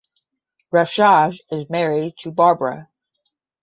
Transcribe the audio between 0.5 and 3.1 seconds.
Refshauge is married to Barbara.